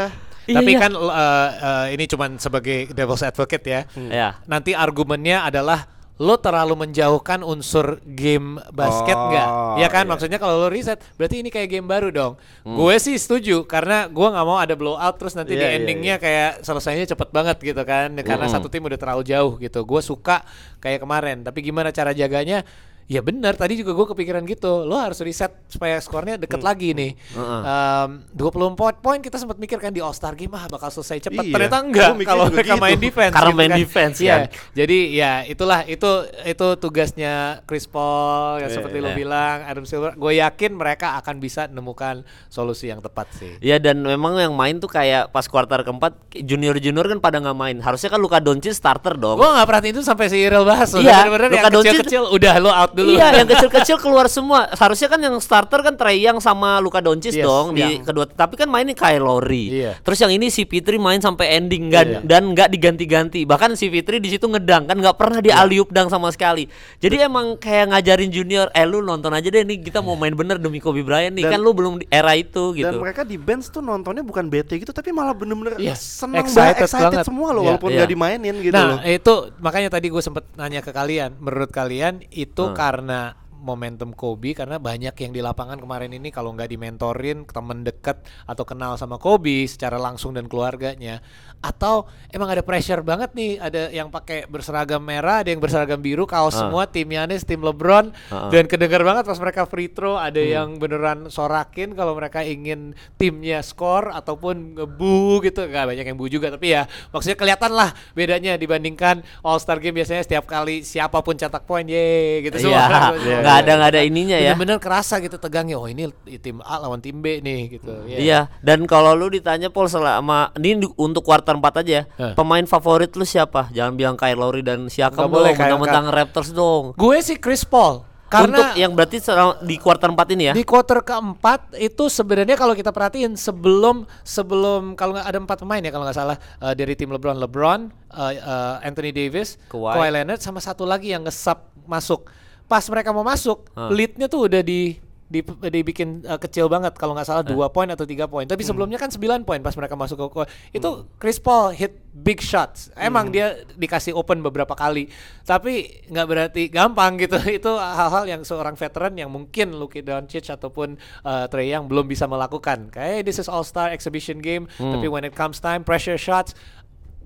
[0.51, 0.79] Iya, Tapi iya.
[0.83, 3.81] kan uh, uh, ini cuman sebagai devil's advocate ya.
[4.11, 4.29] ya.
[4.45, 5.87] Nanti argumennya adalah
[6.21, 9.47] lo terlalu menjauhkan unsur game basket Oh, nggak?
[9.81, 10.11] Ya kan iya.
[10.13, 12.33] maksudnya kalau lo reset berarti ini kayak game baru dong.
[12.61, 12.77] Hmm.
[12.77, 16.61] Gue sih setuju karena gua nggak mau ada blowout terus nanti di Iya, endingnya kayak
[16.61, 18.53] selesainya cepet banget gitu kan karena Hmm.
[18.53, 19.81] satu tim udah terlalu jauh gitu.
[19.81, 20.45] Gue suka
[20.77, 22.61] kayak kemarin tapi gimana cara jaganya?
[23.05, 24.83] Ya benar, tadi juga gue kepikiran gitu.
[24.83, 26.43] Lo harus reset supaya skornya Hmm.
[26.43, 27.11] deket lagi nih.
[27.33, 31.43] Um, 24 poin kita sempat mikir kan di All Star Game ah bakal selesai cepat.
[31.43, 31.53] Iya.
[31.53, 32.81] Ternyata enggak kalau mereka gitu.
[32.81, 33.33] main defense.
[33.33, 33.77] Karena gitu main kan.
[33.77, 34.31] defense Iya.
[34.31, 34.41] kan.
[34.73, 39.05] Jadi ya itulah itu itu tugasnya Chris Paul yang Iya, seperti iya.
[39.05, 40.11] lo bilang Adam Silver.
[40.13, 43.59] Gue yakin mereka akan bisa menemukan solusi yang tepat sih.
[43.59, 47.77] Iya dan memang yang main tuh kayak pas kuarter keempat junior-junior kan pada nggak main.
[47.77, 49.35] Harusnya kan Luka Doncic starter dong.
[49.35, 50.91] Gue nggak perhatiin itu sampai si Irel bahas.
[50.93, 53.09] Iya, Luka Doncic- kecil-kecil udah lo out dulu.
[53.11, 54.69] Iya, yang kecil-kecil keluar semua.
[54.71, 57.99] Seharusnya kan yang starter kan Trey Young sama Luka Doncic Yes, dong di iya.
[57.99, 58.25] kedua.
[58.25, 59.65] Tapi kan mainnya Kyle Lowry.
[59.73, 59.91] Iya.
[59.97, 62.19] Terus yang ini si Fitri main sampai ending nggak- Iya.
[62.23, 63.43] dan nggak diganti-ganti.
[63.43, 65.61] Bahkan si Fitri di situ ngedang kan nggak pernah di Iya.
[65.61, 66.67] alley-oop dang sama sekali.
[66.97, 70.57] Jadi emang kayak ngajarin junior, eh lu nonton aja deh nih kita mau main bener
[70.57, 72.97] demi Kobe Bryant nih Dan- kan lu belum di era itu Dan gitu.
[72.99, 76.83] mereka di bench tuh nontonnya bukan bete gitu tapi malah bener-bener Iya, senang excited banget,
[76.83, 77.25] excited banget.
[77.25, 77.97] semua loh Iya, walaupun iya.
[77.97, 78.99] nggak dimainin gitu nah loh.
[79.01, 81.31] itu makanya tadi gue sempet nanya ke kalian.
[81.37, 82.75] Menurut kalian itu Hmm.
[82.81, 88.17] Karena momentum Kobe karena banyak yang di lapangan kemarin ini kalau nggak dimentorin temen deket
[88.43, 91.21] atau kenal sama Kobe secara langsung dan keluarganya
[91.57, 96.25] atau emang ada pressure banget nih ada yang pakai berseragam merah ada yang berseragam biru
[96.25, 96.65] kaos Ah.
[96.65, 98.49] semua tim Yanis tim LeBron Ah, ah.
[98.49, 100.49] dan kedengar banget pas mereka free throw ada Hmm.
[100.49, 106.25] yang beneran sorakin kalau mereka ingin timnya skor ataupun ngebu gitu nggak banyak yang bu
[106.27, 111.21] juga tapi ya maksudnya kelihatan lah bedanya dibandingkan All Star Game biasanya setiap kali siapa
[111.21, 114.55] pun cetak poin ye gitu Iya, semua nggak ada nggak ada ininya ya.
[114.55, 116.07] bener-bener kerasa gitu tegangnya oh ini
[116.39, 118.17] tim A lawan tim B nih gitu ya.
[118.17, 121.99] Iya, dan kalau lu ditanya Paul selama ini untuk kuarter 4 aja,
[122.33, 123.67] pemain favorit lu siapa?
[123.75, 126.83] Jangan bilang Kyle Lowry dan Siakam Nggak boleh dong, Kyle- mentang-mentang Raptors dong.
[126.95, 129.19] gue sih Chris Paul untuk karena yang berarti
[129.67, 130.53] di kuarter 4 ini ya.
[130.55, 135.83] Di quarter keempat itu sebenarnya kalau kita perhatiin sebelum sebelum kalau nggak ada empat pemain
[135.83, 139.99] ya kalau nggak salah eh, dari tim LeBron, LeBron, eh, eh, Anthony Davis, Kawhi.
[139.99, 142.31] Kawhi Leonard sama satu lagi yang nge-sub masuk.
[142.71, 143.91] Pas mereka mau masuk, Hah.
[143.91, 144.95] leadnya tuh udah di
[145.31, 145.39] di
[145.71, 148.43] dibikin eh, kecil banget kalau nggak salah dua poin atau tiga poin.
[148.43, 150.43] Tapi sebelumnya kan 9 poin pas mereka masuk ke
[150.75, 152.91] itu Chris Paul hit big shots.
[152.99, 155.07] Emang dia dikasih open beberapa kali,
[155.47, 157.39] tapi nggak berarti gampang gitu.
[157.63, 162.27] Itu hal-hal yang seorang veteran yang mungkin Luka Doncic ataupun uh, Trey Young belum bisa
[162.27, 162.91] melakukan.
[162.91, 166.51] Kayak this is All Star exhibition game, tapi when it comes time pressure shots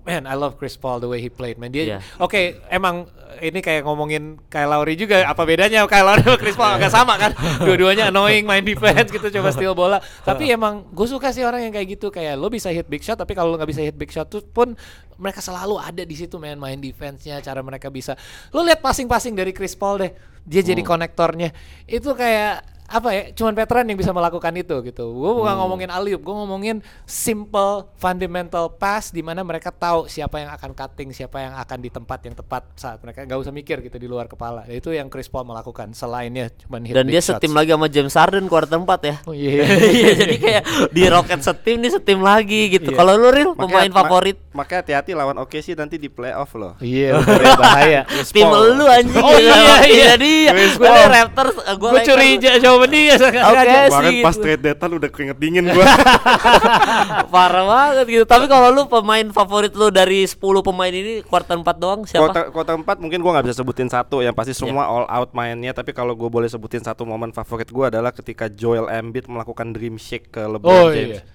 [0.05, 1.73] Man, I love Chris Paul the way he played, man.
[1.73, 1.97] Dia Iya.
[2.21, 3.09] oke, emang
[3.41, 5.25] eh, ini kayak ngomongin Kyle Lowry juga.
[5.25, 6.77] Apa bedanya Kyle Lowry sama Chris Paul?
[6.77, 7.33] Agak sama kan?
[7.65, 9.97] Dua-duanya annoying main defense gitu, coba steal bola.
[10.21, 12.13] Tapi emang gue suka sih orang yang kayak gitu.
[12.13, 14.45] Kayak lo bisa hit big shot, tapi kalau lo nggak bisa hit big shot tuh
[14.45, 14.77] pun
[15.17, 17.41] mereka selalu ada di situ, main main defense-nya.
[17.41, 18.13] Cara mereka bisa.
[18.53, 20.11] Lo lihat passing-passing dari Chris Paul deh.
[20.45, 21.49] Dia jadi konektornya.
[21.89, 26.21] Itu kayak apa ya cuman veteran yang bisa melakukan itu gitu gue bukan ngomongin aliup
[26.21, 31.53] gue ngomongin simple fundamental pass di mana mereka tahu siapa yang akan cutting siapa yang
[31.55, 34.91] akan di tempat yang tepat saat mereka nggak usah mikir gitu di luar kepala itu
[34.91, 37.37] yang Chris Paul melakukan selainnya cuman hit Dan dia shots.
[37.37, 39.15] setim lagi sama James Harden kuarter 4 ya.
[39.23, 42.91] oh iya Iya, jadi kayak di Rocket setim nih setim lagi gitu.
[42.91, 42.97] Iya.
[42.97, 46.75] Kalau lu real Makanya- pemain ma- favorit makanya hati-hati lawan OKC nanti di playoff loh.
[46.79, 49.19] iya bener, bahaya tim lu anjing.
[49.19, 50.11] Oh, iya, iya.
[50.15, 50.51] Dia.
[50.51, 51.07] Chris Gue Paul.
[51.07, 53.47] Raptors gua gue curiga jawaban dia sengaja.
[53.47, 53.63] Oke.
[53.63, 54.43] sih Kemarin pas gitu.
[54.43, 55.85] trade deadline udah keringet dingin gua.
[57.33, 58.25] Parah banget gitu.
[58.25, 62.27] Tapi kalau lu pemain favorit lu dari 10 pemain ini kuarter 4 doang siapa?
[62.27, 64.59] Kota kota 4 mungkin gua nggak bisa sebutin satu yang pasti Iya.
[64.61, 68.47] semua all out mainnya tapi kalau gue boleh sebutin satu momen favorit gua adalah ketika
[68.47, 71.19] Joel Embiid melakukan dream shake ke Oh LeBron James.
[71.19, 71.34] iya.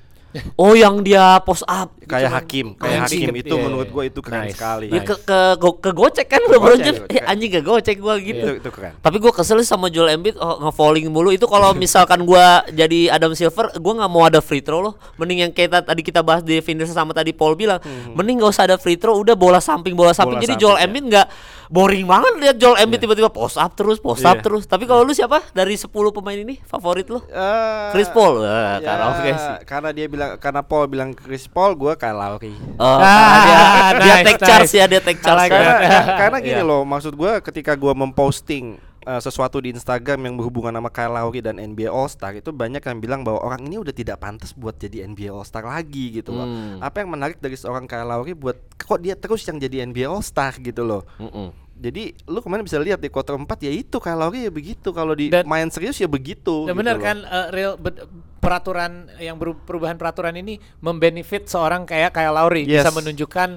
[0.55, 1.91] Oh, yang dia post up.
[2.07, 3.95] Kayak Cuman- Hakim, kayak Hakim, Hakim itu iya, menurut iya.
[3.95, 4.55] gua itu keren Nice.
[4.55, 4.87] sekali.
[4.91, 6.59] Ya ke ke go, ke gocek kan James.
[6.63, 6.95] gocek.
[7.11, 8.47] Eh, anjing ke gocek gua gitu.
[8.47, 8.95] Itu itu keren.
[8.99, 13.15] Tapi gue kesel sih sama Joel Embiid oh, nge-falling mulu itu kalau misalkan gua jadi
[13.15, 16.47] Adam Silver gua nggak mau ada free throw loh mending yang kita tadi kita bahas
[16.47, 17.83] di finish sama tadi Paul bilang
[18.15, 20.79] mending nggak usah ada free throw udah bola samping bola samping Bola jadi samping, Joel
[20.79, 20.87] ya.
[20.87, 21.27] Embiid nggak
[21.71, 24.43] boring banget lihat Joel Embiid tiba-tiba post up terus, post up Iya.
[24.43, 24.67] terus.
[24.67, 27.23] Tapi kalau lu siapa dari 10 pemain ini favorit lu?
[27.23, 28.43] Eh, Chris Paul.
[28.43, 29.55] Wah, ya, karena oke sih.
[29.65, 32.51] Karena dia bilang karena Paul bilang Chris Paul, gua Kyle Lowry.
[32.75, 33.59] Oh, Ah, dia,
[33.97, 34.75] dia nice, take charge nice.
[34.75, 35.47] ya, dia take charge.
[35.49, 36.05] karena that.
[36.19, 36.67] karena gini Iya.
[36.67, 41.41] loh, maksud gua ketika gua memposting eh, sesuatu di Instagram yang berhubungan sama Kyle Lowry
[41.41, 44.75] dan NBA All Star itu banyak yang bilang bahwa orang ini udah tidak pantas buat
[44.75, 46.45] jadi NBA All Star lagi gitu loh.
[46.45, 46.79] Hmm.
[46.79, 50.21] Apa yang menarik dari seorang Kyle Lowry buat kok dia terus yang jadi NBA All
[50.21, 51.05] Star gitu loh.
[51.17, 51.51] Mm-mm.
[51.75, 55.13] Jadi lu kemarin bisa lihat di quarter 4 ya itu Kyle Lowry ya begitu kalau
[55.13, 56.69] di Dan- main serius ya begitu.
[56.69, 57.03] Dan gitu benar loh.
[57.03, 58.05] kan eh, real be-
[58.39, 62.85] peraturan yang perubahan peraturan ini membenefit seorang kayak kayak Lowry Yes.
[62.85, 63.49] bisa menunjukkan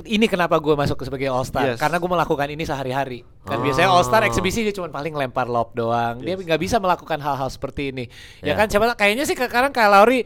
[0.00, 1.78] ini kenapa gue masuk sebagai All Star Yes.
[1.78, 3.62] karena gue melakukan ini sehari-hari kan Oh.
[3.62, 7.48] biasanya All Star eksibisi dia cuma paling lempar lob doang dia nggak bisa melakukan hal-hal
[7.48, 8.04] seperti ini
[8.40, 8.54] ya Ya.
[8.54, 10.24] kan siapa kayaknya sih sekarang kayak eh,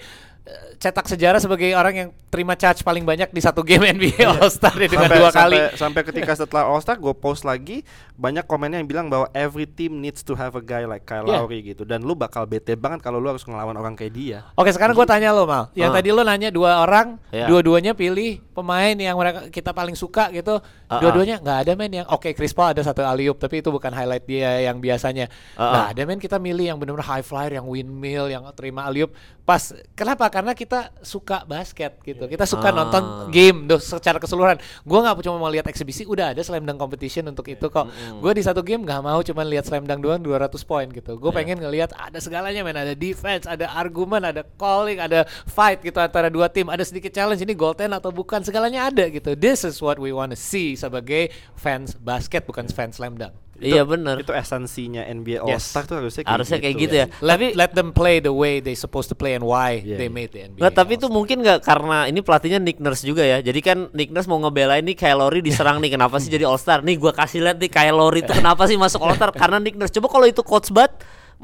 [0.77, 4.77] cetak sejarah sebagai orang yang terima charge paling banyak di satu game NBA All Star
[4.77, 7.81] dia dengan sampai, dua kali sampai, sampai ketika setelah All Star gue post lagi
[8.13, 11.41] banyak komennya yang bilang bahwa every team needs to have a guy like Kyle Yeah.
[11.41, 14.39] Lowry gitu dan lu bakal bete banget kalau lu harus ngelawan orang kayak dia.
[14.53, 15.97] Oke sekarang gue tanya lo mal, yang Ah.
[15.97, 17.49] tadi lo nanya dua orang, Ya.
[17.49, 22.07] dua-duanya pilih pemain yang mereka kita paling suka gitu, Ah, dua-duanya nggak ada men yang
[22.13, 25.85] oke Chris Paul ada satu aliup tapi itu bukan highlight dia yang biasanya, Ah, nggak
[25.89, 25.93] ah.
[25.97, 29.09] ada men kita milih yang benar-benar high flyer, yang windmill, yang terima aliup
[29.49, 30.29] pas, kenapa?
[30.35, 32.75] Karena kita suka basket gitu, kita suka Ah.
[32.75, 36.83] nonton game tuh secara keseluruhan, gue nggak cuma mau lihat eksibisi, udah ada slam dunk
[36.83, 37.87] competition untuk itu kok,
[38.19, 41.31] gue di satu game nggak mau cuma lihat slam dunk doang 200 poin gitu, gue
[41.31, 46.27] pengen ngelihat ada segalanya men, ada defense, ada argumen, ada calling, ada fight gitu antara
[46.27, 49.39] dua tim, ada sedikit challenge ini golden atau bukan, segalanya ada gitu.
[49.39, 53.44] This is what we wanna see sebagai fans basket bukan fans slam dunk.
[53.63, 54.19] Iya benar.
[54.19, 55.71] Itu esensinya NBA All Yes.
[55.71, 56.65] Star tuh harusnya kayak Harusnya gitu.
[56.67, 57.07] kayak gitu ya.
[57.23, 60.11] Let, Tapi let them play the way they supposed to play and why Yeah, they
[60.11, 60.59] made the NBA.
[60.59, 63.39] Nggak, tapi itu mungkin nggak karena ini pelatihnya Nick Nurse juga ya.
[63.39, 66.59] Jadi kan Nick Nurse mau ngebelain nih Kyle Lowry diserang nih kenapa sih jadi All
[66.59, 66.83] Star?
[66.83, 69.31] Nih gua kasih lihat nih Kyle Lowry itu kenapa sih masuk All Star?
[69.31, 69.95] Karena Nick Nurse.
[69.95, 70.91] Coba kalau itu coach Bud,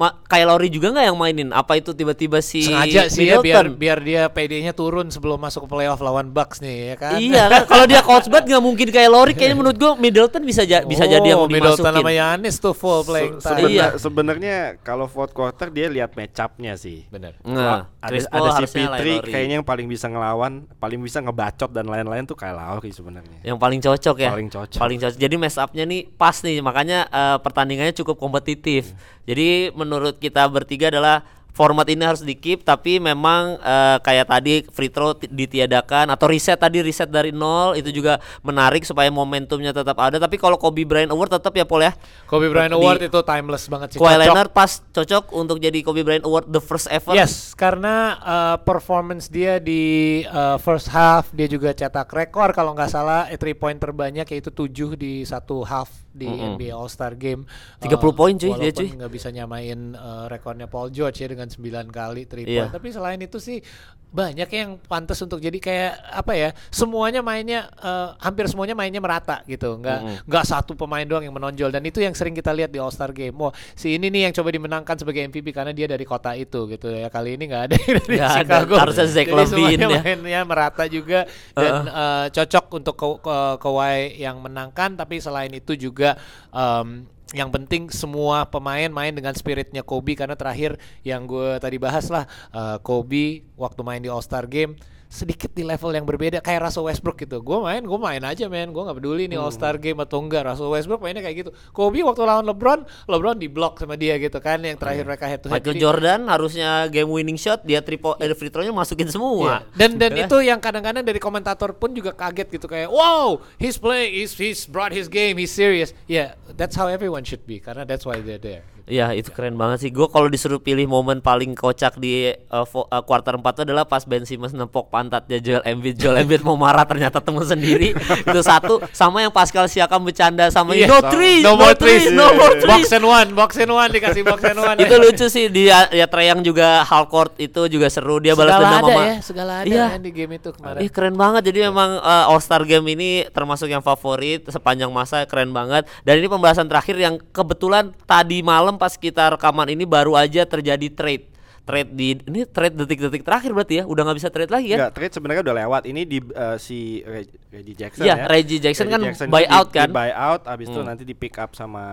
[0.01, 1.49] ma Kyle Lowry juga nggak yang mainin?
[1.53, 3.77] Apa itu tiba-tiba si sengaja sih ya biar Middleton?
[3.77, 7.13] biar dia PD-nya turun sebelum masuk ke playoff lawan Bucks nih ya kan.
[7.15, 10.65] Iya kan kalau dia coach Bud nggak mungkin kayak Lowry kayaknya menurut gua Middleton bisa
[10.65, 12.01] ja- bisa jadi yang Oh, Middleton dimasukin.
[12.01, 13.61] sama Yanis tuh full playing Se- time.
[13.61, 13.87] sebenar- Iya.
[13.95, 17.05] Sebenarnya kalau fourth quarter dia lihat match up-nya sih.
[17.07, 17.37] Bener.
[17.43, 19.29] Nah, ada ada si Fitri Lowry.
[19.29, 23.43] kayaknya yang paling bisa ngelawan, paling bisa ngebacot dan lain-lain tuh Kyle Lowry sebenarnya.
[23.43, 24.79] yang paling cocok ya Paling cocok.
[24.79, 30.22] paling cocok jadi mess upnya nih pas nih makanya eh, pertandingannya cukup kompetitif jadi menurut
[30.22, 35.13] kita bertiga adalah format ini harus di keep tapi memang eh, kayak tadi free throw
[35.15, 40.17] ti- ditiadakan atau reset tadi reset dari nol itu juga menarik supaya momentumnya tetap ada
[40.17, 41.93] tapi kalau Kobe Bryant Award tetap ya Paul ya
[42.27, 43.99] Kobe Bryant Di- Award itu timeless banget sih.
[43.99, 44.17] Kawhi.
[44.21, 49.27] Leonard pas cocok untuk jadi Kobe Bryant Award the first ever Yes, karena uh, performance
[49.27, 53.77] dia di uh, first half dia juga cetak rekor kalau nggak salah eh, three point
[53.77, 56.59] terbanyak yaitu 7 di satu half di Mm-mm.
[56.59, 57.47] NBA All Star Game.
[57.79, 58.89] 30 poin, cuy, dia, cuy.
[58.99, 62.68] nggak bisa nyamain uh, rekornya Paul George ya dengan 9 kali three Iya.
[62.68, 62.72] point.
[62.76, 63.64] Tapi selain itu sih
[64.11, 66.50] banyak yang pantas untuk jadi kayak apa ya?
[66.68, 69.79] Semuanya mainnya uh, hampir semuanya mainnya merata gitu.
[69.79, 70.16] Nggak Mm-mm.
[70.26, 73.14] nggak satu pemain doang yang menonjol dan itu yang sering kita lihat di All Star
[73.14, 73.38] Game.
[73.38, 76.90] Wah, si ini nih yang coba dimenangkan sebagai MVP karena dia dari kota itu gitu
[76.90, 77.07] ya.
[77.07, 78.35] Kali ini nggak ada yang dari ada.
[78.42, 78.74] Chicago.
[78.76, 80.00] Harusnya Zach Levine semuanya ya.
[80.03, 85.79] mainnya merata juga dan eh, cocok untuk ke, ke Kawhi yang menangkan tapi selain itu
[85.79, 86.18] juga
[86.50, 92.11] em, yang penting semua pemain main dengan spiritnya Kobe karena terakhir yang gue tadi bahas
[92.11, 94.75] lah eh, Kobe waktu main di All Star Game
[95.11, 97.42] sedikit di level yang berbeda kayak Russell Westbrook gitu.
[97.42, 98.70] Gue main, gue main aja men.
[98.70, 100.46] Gue nggak peduli nih All Star Game atau enggak.
[100.46, 101.51] Russell Westbrook mainnya kayak gitu.
[101.75, 104.62] Kobe waktu lawan LeBron, LeBron di block sama dia gitu kan.
[104.62, 105.59] Yang terakhir mereka head to head.
[105.59, 109.75] Michael Jadi- Jordan harusnya game winning shot dia triple eh, free throw-nya masukin semua Iya.
[109.75, 110.27] Dan dan Gitu ya.
[110.31, 114.62] itu yang kadang-kadang dari komentator pun juga kaget gitu kayak wow he's playing he's he's
[114.64, 118.38] brought his game he's serious yeah that's how everyone should be karena that's why they're
[118.38, 119.90] there Iya itu keren banget sih.
[119.90, 123.85] Gue kalau disuruh pilih momen paling kocak di uh, fo- uh, quarter 4 itu adalah
[123.85, 125.94] pas Ben Simmons nempok pantatnya Joel Embiid.
[125.94, 127.94] Joel Embiid mau marah ternyata temen sendiri.
[127.94, 130.87] itu satu sama yang Pascal Siakam bercanda sama Iya.
[130.87, 132.92] no three, no more threes no more box threes.
[132.92, 136.26] and one box and one dikasih box and one itu lucu sih dia ya Trae
[136.26, 139.53] yang juga half court itu juga seru dia balas segala dendam ada sama ya segala
[139.57, 139.85] ada Iya.
[139.88, 143.29] kan di game itu kemarin Ih keren banget jadi memang uh, All Star Game ini
[143.29, 148.80] termasuk yang favorit sepanjang masa keren banget dan ini pembahasan terakhir yang kebetulan tadi malam
[148.81, 151.30] pas kita rekaman ini baru aja terjadi trade
[151.61, 154.92] trade di ini trade detik-detik terakhir berarti ya udah nggak bisa trade lagi ya Enggak,
[154.92, 155.83] trade sebenarnya udah lewat.
[155.85, 158.25] Ini di eh, si Reg- Reggie Jackson Iya, ya.
[158.27, 159.87] Reggie Jackson kan itu buyout di- kan?
[159.87, 160.87] Di buyout abis itu Hmm.
[160.87, 161.85] nanti di pick up sama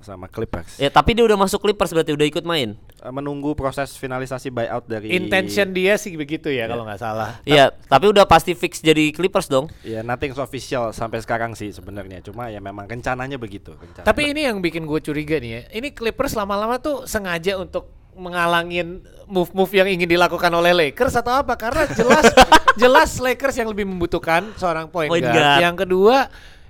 [0.00, 0.76] sama Clippers.
[0.76, 4.84] ya tapi dia udah masuk Clippers berarti udah ikut main Eh, menunggu proses finalisasi buyout
[4.84, 7.38] dari Intention dia sih begitu ya kalau nggak salah.
[7.42, 12.18] Iya tapi udah pasti fix jadi Clippers dong Ya nothing's official sampai sekarang sih sebenarnya.
[12.20, 13.70] Cuma ya memang rencananya begitu.
[13.72, 14.02] rencana.
[14.02, 15.60] Tapi ini yang bikin gue curiga nih ya.
[15.74, 21.56] Ini Clippers lama-lama tuh sengaja untuk menghalangin move-move yang ingin dilakukan oleh Lakers atau apa?
[21.56, 22.24] Karena jelas
[22.82, 25.36] jelas Lakers yang lebih membutuhkan seorang point Point guard.
[25.36, 25.60] guard.
[25.62, 26.16] Yang kedua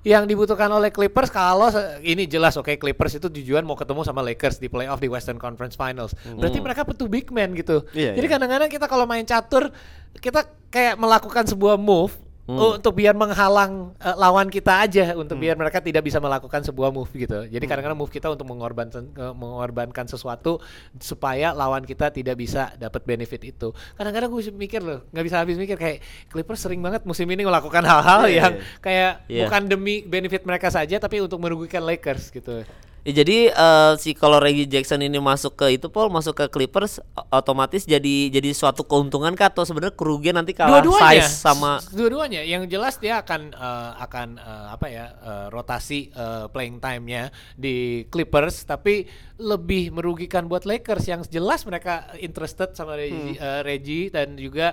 [0.05, 1.73] yang dibutuhkan oleh Clippers kalau
[2.05, 5.81] ini jelas oke Clippers itu tujuan mau ketemu sama Lakers di playoff di Western Conference
[5.81, 6.13] Finals.
[6.37, 7.89] Berarti mereka butuh big man gitu.
[7.97, 8.33] Iya, Jadi iya.
[8.37, 9.73] kadang-kadang kita kalau main catur
[10.21, 12.13] kita kayak melakukan sebuah move
[12.45, 17.09] untuk biar menghalang eh, lawan kita aja untuk biar mereka tidak bisa melakukan sebuah move
[17.17, 17.49] gitu.
[17.49, 20.61] Jadi kadang-kadang move kita untuk mengorbankan eh, mengorbankan sesuatu
[21.01, 23.73] supaya lawan kita tidak bisa dapat benefit itu.
[23.97, 27.81] Kadang-kadang gue mikir loh, nggak bisa habis mikir kayak Clippers sering banget musim ini melakukan
[27.81, 28.65] hal-hal Iya, yang iya.
[28.85, 29.43] kayak Iya.
[29.49, 32.61] bukan demi benefit mereka saja tapi untuk merugikan Lakers gitu.
[33.05, 37.05] Ya jadi eh, si kalau Reggie Jackson ini masuk ke itu Paul masuk ke Clippers
[37.29, 39.53] otomatis jadi jadi suatu keuntungan kah?
[39.53, 41.29] Atau sebenarnya kerugian nanti kalah dua-duanya.
[41.29, 42.41] size sama dua-duanya.
[42.49, 47.29] Yang jelas dia akan eh, akan eh, apa ya eh, rotasi eh, playing time-nya
[47.61, 48.65] di Clippers.
[48.65, 49.05] Tapi
[49.37, 51.05] lebih merugikan buat Lakers.
[51.05, 54.73] Yang jelas mereka interested sama Reggie, eh, Reggie dan juga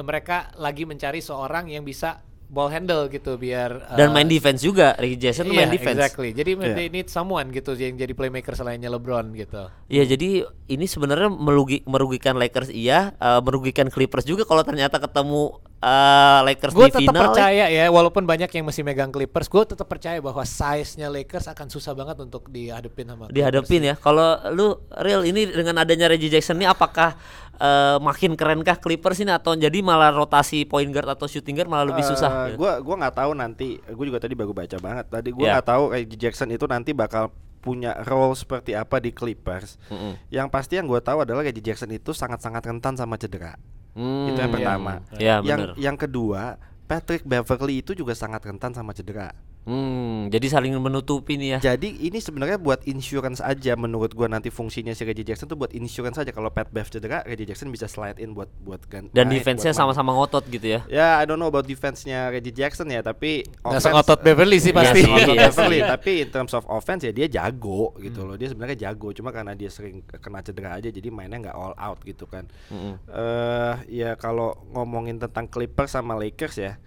[0.00, 4.94] mereka lagi mencari seorang yang bisa ball handle gitu biar eh, dan main defense juga
[4.96, 5.98] Reggie Jackson tuh iya, main defense.
[5.98, 6.30] exactly.
[6.30, 6.74] Jadi Iya.
[6.78, 9.66] they need someone gitu yang jadi playmaker selainnya LeBron gitu.
[9.90, 15.58] Iya jadi ini sebenarnya merugi, merugikan Lakers iya, eh, merugikan Clippers juga kalau ternyata ketemu
[15.78, 17.14] eh, Lakers Gue di tetap final.
[17.14, 17.24] ya.
[17.26, 21.66] percaya ya, walaupun banyak yang masih megang Clippers, gue tetap percaya bahwa size-nya Lakers akan
[21.66, 23.36] susah banget untuk dihadapin sama Clippers.
[23.36, 23.94] dihadapin ya.
[23.94, 27.14] Kalau lu real ini dengan adanya Reggie Jackson ini apakah
[27.54, 31.86] eh, makin kerenkah Clippers ini atau jadi malah rotasi point guard atau shooting guard malah
[31.86, 32.50] lebih susah?
[32.50, 33.76] Eh, Gua gua nggak tahu nanti.
[33.78, 35.06] Gue juga tadi baru baca banget.
[35.06, 35.52] Tadi gua Iya.
[35.54, 39.74] nggak tahu Reggie Jackson itu nanti bakal punya role seperti apa di Clippers.
[39.88, 40.14] Mm-mm.
[40.28, 43.58] Yang pasti yang gue tahu adalah Reggie Jackson itu sangat-sangat rentan sama cedera.
[43.96, 44.56] Hmm, itu yang iya.
[44.60, 44.92] pertama.
[45.16, 45.74] Iya, yang bener.
[45.80, 46.42] yang kedua,
[46.84, 49.32] Patrick Beverly itu juga sangat rentan sama cedera.
[49.66, 51.74] Hmm, jadi saling menutupi nih ya.
[51.74, 55.74] Jadi ini sebenarnya buat insurance aja menurut gua nanti fungsinya si Reggie Jackson tuh buat
[55.74, 59.26] insurance aja kalau Pat Bev cedera, Reggie Jackson bisa slide in buat buat gan- Dan
[59.26, 60.80] defense-nya sama-sama ngotot gitu ya.
[60.86, 64.70] Ya, I don't know about defense-nya Reggie Jackson ya, tapi Nggak offense- sengotot Beverly sih
[64.70, 65.00] Iya pasti.
[65.02, 68.28] sih, Ngotot iya Beverly, tapi in terms of offense ya dia jago gitu Hmm.
[68.28, 68.36] loh.
[68.36, 71.98] Dia sebenarnya jago, cuma karena dia sering kena cedera aja jadi mainnya nggak all out
[72.00, 72.46] gitu kan.
[72.68, 73.02] Mm-mm.
[73.08, 76.78] Eh ya kalau ngomongin tentang Clippers sama Lakers ya,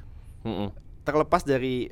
[0.42, 0.72] Mm-mm.
[1.04, 1.92] terlepas dari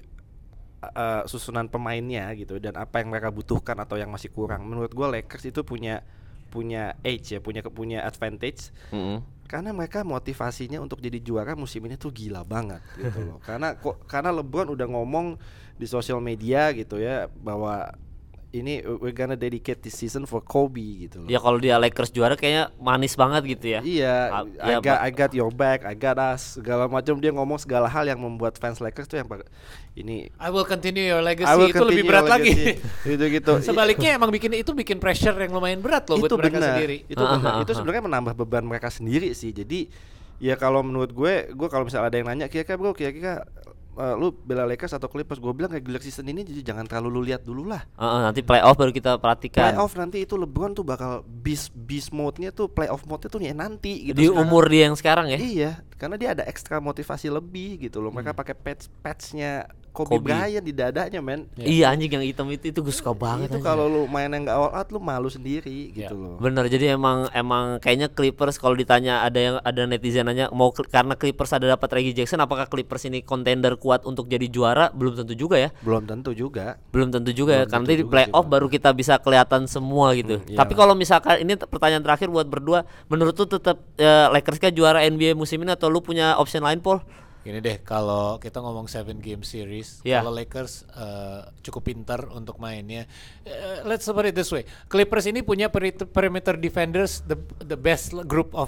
[0.82, 4.66] eh, susunan pemainnya gitu dan apa yang mereka butuhkan atau yang masih kurang.
[4.66, 6.06] Menurut gua Lakers itu punya
[6.48, 9.20] punya edge ya, punya punya advantage Mm-mm.
[9.52, 13.38] karena mereka motivasinya untuk jadi juara musim ini tuh gila banget gitu loh.
[13.48, 15.36] Karena kok karena LeBron udah ngomong
[15.78, 17.94] di sosial media gitu ya bahwa
[18.60, 21.30] ini we're gonna dedicate this season for Kobe gitu loh.
[21.30, 23.80] Ya kalau dia Lakers juara kayaknya manis banget gitu ya.
[23.82, 24.98] Iya, Ah, I ya, got.
[25.02, 28.58] I got your back, I got us, segala macam dia ngomong segala hal yang membuat
[28.58, 29.28] fans Lakers tuh yang
[29.98, 32.54] ini I will continue your legacy I will itu lebih berat lagi.
[33.02, 33.54] gitu gitu.
[33.68, 36.98] Sebaliknya emang bikin itu bikin pressure yang lumayan berat loh buat itu mereka sendiri.
[37.10, 37.54] itu benar.
[37.66, 39.50] Itu sebenarnya menambah beban mereka sendiri sih.
[39.50, 39.90] Jadi
[40.38, 43.42] ya kalau menurut gue, gue kalau misalnya ada yang nanya kira-kira bro, kira-kira
[43.98, 47.22] eh, lu bela Lakers atau Clippers, gue bilang regular season ini jadi jangan terlalu lu
[47.26, 47.82] lihat dulu lah.
[47.98, 49.74] Heeh, nanti playoff baru kita perhatikan.
[49.74, 54.14] Playoff nanti itu LeBron tuh bakal beast beast mode-nya tuh playoff mode-nya tuh nih nanti
[54.14, 54.18] gitu.
[54.18, 55.40] Di Sekarang- umur dia yang sekarang ya.
[55.42, 58.14] Iya, karena dia ada ekstra motivasi lebih gitu loh.
[58.14, 59.66] Mereka pakai patch patchnya
[59.98, 60.14] Kobe.
[60.14, 60.30] Kobe.
[60.30, 61.50] Bryant di dadanya, men.
[61.56, 63.50] Iya anjing yang hitam itu itu gue suka banget.
[63.50, 66.38] itu kalau lu main yang nggak all out lu malu sendiri gitu loh.
[66.38, 71.14] Bener jadi emang emang kayaknya Clippers kalau ditanya ada yang ada netizen nanya mau karena
[71.14, 75.34] Clippers ada dapat Reggie Jackson apakah Clippers ini kontender kuat untuk jadi juara belum tentu
[75.34, 76.78] juga ya Belum tentu juga.
[76.90, 79.62] belum tentu juga ya Belum karena tentu di juga playoff sih, baru kita bisa kelihatan
[79.66, 80.78] semua gitu Hmm, tapi iyalah.
[80.78, 85.34] kalau misalkan ini pertanyaan terakhir buat berdua menurut lu tetap ya, Lakers kah juara NBA
[85.34, 87.00] musim ini atau lu punya option lain Paul
[87.48, 90.20] Gini deh, kalau kita ngomong seven game series, Iya.
[90.20, 93.08] kalau Lakers eh, cukup pintar untuk mainnya.
[93.42, 98.12] Eh, let's put it this way, Clippers ini punya peri- perimeter defenders the the best
[98.28, 98.68] group of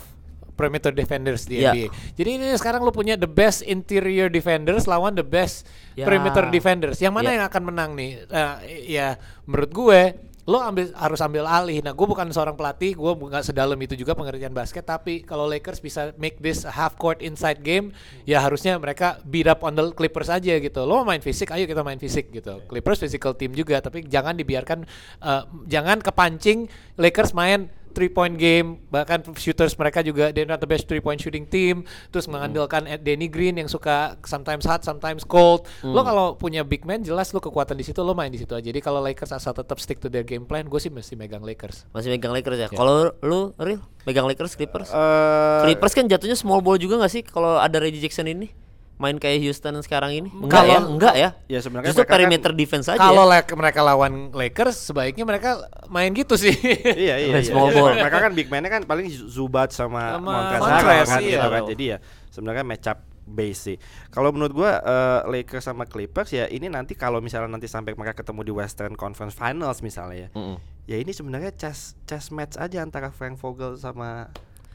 [0.56, 1.72] perimeter defenders di Iya.
[1.72, 1.88] NBA.
[2.15, 6.04] Jadi ini sekarang lu punya the best interior defenders lawan the best Ya.
[6.04, 7.00] perimeter defenders.
[7.00, 7.34] Yang mana Ya.
[7.36, 8.24] yang akan menang nih?
[8.28, 8.56] Eh,
[8.88, 10.02] ya menurut gue
[10.50, 11.86] lo ambil harus ambil alih.
[11.86, 14.82] Nah, gue bukan seorang pelatih, gue nggak sedalam itu juga pengertian basket.
[14.82, 17.94] Tapi kalau Lakers bisa make this half court inside game,
[18.26, 20.82] ya harusnya mereka beat up on the Clippers aja gitu.
[20.90, 22.66] Lo main fisik, ayo kita main fisik gitu.
[22.66, 24.90] Clippers physical team juga, tapi jangan dibiarkan,
[25.22, 26.66] eh, jangan kepancing
[26.98, 31.20] Lakers main three point game, bahkan shooters mereka juga they're not the best three point
[31.20, 31.84] shooting team.
[32.08, 35.68] Terus mengandalkan Ed- Danny Green yang suka sometimes hot, sometimes cold.
[35.84, 38.64] Lo kalau punya big man jelas lo kekuatan di situ lo main di situ aja.
[38.64, 41.90] Jadi kalau Lakers asal tetap stick to their game plan, gue sih mesti megang Lakers.
[41.92, 42.68] Masih megang Lakers ya.
[42.72, 44.94] Kalau lu real megang Lakers Clippers?
[44.94, 48.54] Eh, Clippers kan jatuhnya small ball juga gak sih kalau ada Reggie Jackson ini?
[49.00, 50.28] Main kayak Houston sekarang ini?
[50.30, 51.30] Enggak ya, Kalau- enggak ya.
[51.48, 53.00] Ya, sebenarnya Justru mereka kan- perimeter defense aja.
[53.00, 53.42] Kalau ya.
[53.48, 55.50] Mereka lawan Lakers, sebaiknya mereka
[55.88, 56.52] main gitu sih.
[57.08, 57.40] iya iya, iya.
[57.42, 57.96] small Iya, ball.
[57.96, 61.32] Mereka kan big man-nya kan paling Zubat sama, Sama Montrezl kan iya.
[61.32, 61.62] gitu kan.
[61.66, 63.78] Jadi ya sebenarnya match up base sih.
[64.10, 68.20] Kalau menurut gua eh, Lakers sama Clippers ya ini nanti kalau misalnya nanti sampai mereka
[68.20, 70.30] ketemu di Western Conference Finals misalnya ya.
[70.36, 70.60] Mm-mm.
[70.86, 74.28] Ya ini sebenarnya chess chess match aja antara Frank Vogel sama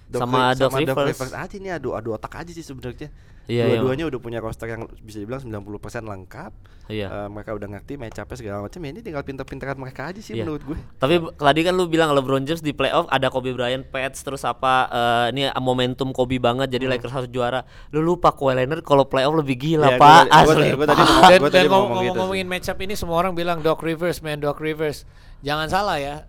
[0.07, 1.35] Sama Doc Ri- Rivers.
[1.35, 3.11] aja ini adu adu otak aja sih sebenarnya.
[3.45, 3.77] Iya, iya.
[3.77, 5.69] Dua-duanya udah punya roster yang bisa dibilang 90%
[6.03, 6.53] lengkap.
[6.85, 7.09] Iya.
[7.09, 8.77] Eh, mereka udah ngerti match up segala macam.
[8.79, 10.45] Ya ini tinggal pinter-pinteran mereka aja sih Iya.
[10.45, 10.79] menurut gue.
[10.95, 14.89] Tapi tadi kan lu bilang LeBron James di playoff ada Kobe Bryant, Pets terus apa
[14.89, 17.65] eh, ini momentum Kobe banget jadi Lakers harus juara.
[17.91, 20.23] Lu lupa Kawhi Leonard kalau playoff lebih gila, Iya, Pak.
[20.23, 20.69] gua- Asli.
[20.69, 20.97] tadi Pak.
[20.97, 23.61] mau- dan gua dan tadi mau ngom- ngomong gitu ngomongin matchup ini semua orang bilang
[23.61, 25.05] Doc Rivers man Doc Rivers
[25.41, 26.25] jangan salah ya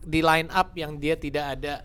[0.00, 1.82] di line up yang dia tidak ada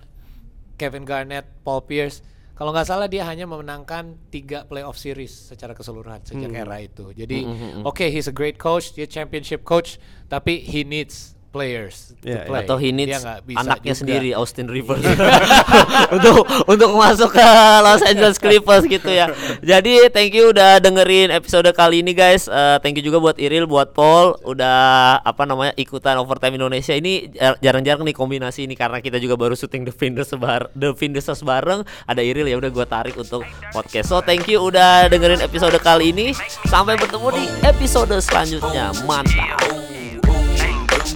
[0.74, 2.20] Kevin Garnett Paul Pierce
[2.56, 6.62] kalau nggak salah dia hanya memenangkan tiga playoff series secara keseluruhan sejak Hmm.
[6.62, 7.44] era itu jadi
[7.84, 12.42] oke he's a great coach dia championship coach tapi he needs players to Iya, iya.
[12.46, 13.22] play Atau he needs
[13.56, 14.00] anaknya juga.
[14.02, 15.00] sendiri Austin Rivers
[16.16, 17.48] untuk untuk masuk ke
[17.80, 19.32] Los Angeles Clippers gitu ya.
[19.62, 22.46] Jadi thank you udah dengerin episode kali ini guys.
[22.46, 24.76] Eh, thank you juga buat Iril, buat Paul udah
[25.22, 29.54] apa namanya ikutan overtime Indonesia ini jar- jarang-jarang nih kombinasi ini karena kita juga baru
[29.54, 31.86] syuting The Finders bar The Finders bareng.
[32.04, 34.10] Ada Iril ya udah gua tarik untuk podcast.
[34.10, 36.34] So thank you udah dengerin episode kali ini.
[36.66, 38.92] Sampai bertemu di episode selanjutnya.
[39.06, 39.95] Mantap.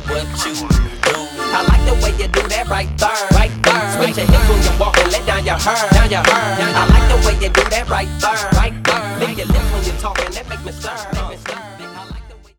[0.09, 1.15] What you do.
[1.51, 3.85] I like the way you do that right there, right there.
[3.95, 6.73] Switch your hips when you walk and let down your hair, down your hair.
[6.75, 9.19] I like the way you do that right there, right there.
[9.19, 11.68] Lick your lips when you're talking, that make me stir, make me stir.